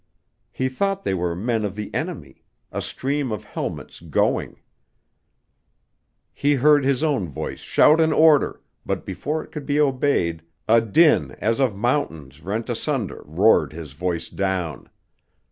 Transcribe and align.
He 0.51 0.67
thought 0.67 1.03
they 1.03 1.13
were 1.13 1.35
men 1.35 1.63
of 1.63 1.75
the 1.75 1.93
enemy; 1.93 2.43
a 2.71 2.81
stream 2.81 3.31
of 3.31 3.43
helmets 3.43 3.99
going. 3.99 4.59
He 6.33 6.55
heard 6.55 6.83
his 6.83 7.03
own 7.03 7.29
voice 7.29 7.59
shout 7.59 8.01
an 8.01 8.11
order, 8.11 8.61
but 8.83 9.05
before 9.05 9.43
it 9.43 9.51
could 9.51 9.67
be 9.67 9.79
obeyed 9.79 10.41
a 10.67 10.81
din 10.81 11.33
as 11.37 11.59
of 11.59 11.75
mountains 11.75 12.41
rent 12.41 12.67
asunder 12.67 13.21
roared 13.25 13.73
his 13.73 13.93
voice 13.93 14.27
down. 14.27 14.89